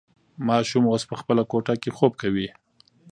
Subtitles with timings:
[0.47, 2.47] ماشوم اوس په خپله کوټه کې خوب کوي.